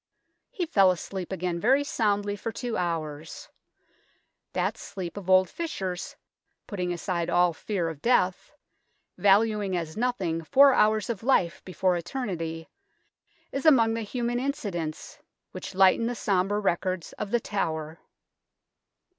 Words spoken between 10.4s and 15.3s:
four hours of life before eternity, is among the human incidents